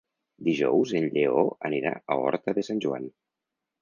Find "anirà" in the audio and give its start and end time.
1.71-1.93